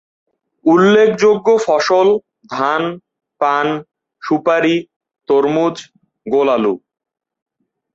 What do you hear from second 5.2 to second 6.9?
তরমুজ, গোল আলু।